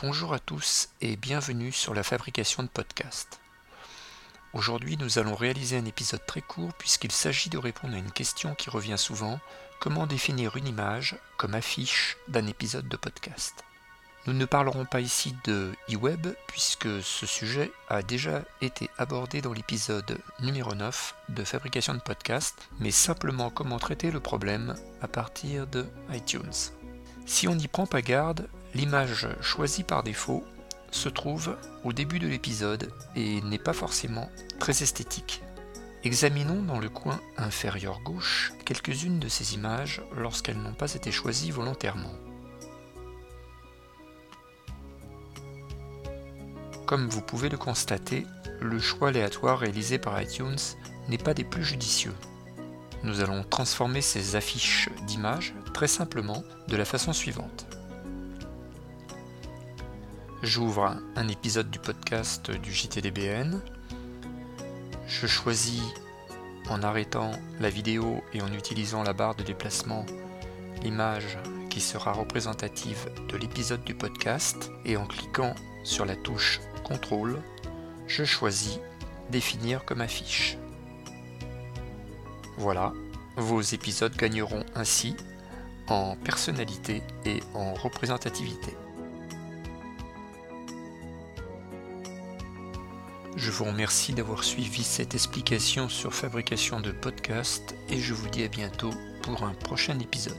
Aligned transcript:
Bonjour 0.00 0.32
à 0.32 0.38
tous 0.38 0.90
et 1.00 1.16
bienvenue 1.16 1.72
sur 1.72 1.92
la 1.92 2.04
fabrication 2.04 2.62
de 2.62 2.68
podcasts. 2.68 3.40
Aujourd'hui 4.52 4.96
nous 4.96 5.18
allons 5.18 5.34
réaliser 5.34 5.76
un 5.76 5.86
épisode 5.86 6.24
très 6.24 6.40
court 6.40 6.72
puisqu'il 6.74 7.10
s'agit 7.10 7.50
de 7.50 7.58
répondre 7.58 7.94
à 7.94 7.98
une 7.98 8.12
question 8.12 8.54
qui 8.54 8.70
revient 8.70 8.96
souvent, 8.96 9.40
comment 9.80 10.06
définir 10.06 10.56
une 10.56 10.68
image 10.68 11.16
comme 11.36 11.56
affiche 11.56 12.16
d'un 12.28 12.46
épisode 12.46 12.86
de 12.86 12.96
podcast? 12.96 13.64
Nous 14.28 14.34
ne 14.34 14.44
parlerons 14.44 14.84
pas 14.84 15.00
ici 15.00 15.34
de 15.42 15.72
e-web 15.92 16.28
puisque 16.46 17.02
ce 17.02 17.26
sujet 17.26 17.72
a 17.88 18.02
déjà 18.02 18.42
été 18.60 18.90
abordé 18.98 19.40
dans 19.40 19.52
l'épisode 19.52 20.20
numéro 20.38 20.76
9 20.76 21.16
de 21.30 21.42
fabrication 21.42 21.94
de 21.94 22.00
podcasts, 22.00 22.68
mais 22.78 22.92
simplement 22.92 23.50
comment 23.50 23.80
traiter 23.80 24.12
le 24.12 24.20
problème 24.20 24.76
à 25.02 25.08
partir 25.08 25.66
de 25.66 25.86
iTunes. 26.12 26.70
Si 27.26 27.48
on 27.48 27.56
n'y 27.56 27.66
prend 27.66 27.86
pas 27.86 28.00
garde, 28.00 28.48
l'image 28.74 29.28
choisie 29.40 29.84
par 29.84 30.02
défaut 30.02 30.44
se 30.90 31.08
trouve 31.08 31.56
au 31.84 31.92
début 31.92 32.18
de 32.18 32.28
l'épisode 32.28 32.92
et 33.14 33.40
n'est 33.42 33.58
pas 33.58 33.72
forcément 33.72 34.30
très 34.58 34.82
esthétique. 34.82 35.42
Examinons 36.04 36.62
dans 36.62 36.78
le 36.78 36.88
coin 36.88 37.20
inférieur 37.36 38.00
gauche 38.00 38.52
quelques-unes 38.64 39.18
de 39.18 39.28
ces 39.28 39.54
images 39.54 40.02
lorsqu'elles 40.16 40.62
n'ont 40.62 40.74
pas 40.74 40.94
été 40.94 41.10
choisies 41.10 41.50
volontairement. 41.50 42.12
Comme 46.86 47.08
vous 47.08 47.20
pouvez 47.20 47.48
le 47.48 47.58
constater, 47.58 48.26
le 48.60 48.78
choix 48.78 49.08
aléatoire 49.08 49.58
réalisé 49.58 49.98
par 49.98 50.20
iTunes 50.22 50.56
n'est 51.08 51.18
pas 51.18 51.34
des 51.34 51.44
plus 51.44 51.64
judicieux. 51.64 52.14
Nous 53.02 53.20
allons 53.20 53.44
transformer 53.44 54.00
ces 54.00 54.36
affiches 54.36 54.88
d'images 55.06 55.54
très 55.74 55.88
simplement 55.88 56.42
de 56.68 56.76
la 56.76 56.84
façon 56.84 57.12
suivante. 57.12 57.77
J'ouvre 60.42 60.96
un 61.16 61.26
épisode 61.26 61.68
du 61.68 61.80
podcast 61.80 62.52
du 62.52 62.72
JTDBN. 62.72 63.60
Je 65.08 65.26
choisis 65.26 65.82
en 66.70 66.84
arrêtant 66.84 67.32
la 67.58 67.70
vidéo 67.70 68.22
et 68.32 68.40
en 68.40 68.52
utilisant 68.52 69.02
la 69.02 69.12
barre 69.12 69.34
de 69.34 69.42
déplacement 69.42 70.06
l'image 70.84 71.38
qui 71.70 71.80
sera 71.80 72.12
représentative 72.12 73.10
de 73.28 73.36
l'épisode 73.36 73.82
du 73.82 73.96
podcast 73.96 74.70
et 74.84 74.96
en 74.96 75.06
cliquant 75.06 75.56
sur 75.82 76.04
la 76.04 76.14
touche 76.14 76.60
contrôle, 76.84 77.42
je 78.06 78.22
choisis 78.22 78.78
définir 79.30 79.84
comme 79.84 80.00
affiche. 80.00 80.56
Voilà, 82.58 82.92
vos 83.36 83.60
épisodes 83.60 84.14
gagneront 84.14 84.64
ainsi 84.76 85.16
en 85.88 86.14
personnalité 86.14 87.02
et 87.24 87.40
en 87.54 87.74
représentativité. 87.74 88.76
Je 93.38 93.52
vous 93.52 93.66
remercie 93.66 94.12
d'avoir 94.12 94.42
suivi 94.42 94.82
cette 94.82 95.14
explication 95.14 95.88
sur 95.88 96.12
fabrication 96.12 96.80
de 96.80 96.90
podcast 96.90 97.76
et 97.88 98.00
je 98.00 98.12
vous 98.12 98.28
dis 98.28 98.42
à 98.42 98.48
bientôt 98.48 98.90
pour 99.22 99.44
un 99.44 99.54
prochain 99.54 99.96
épisode. 100.00 100.34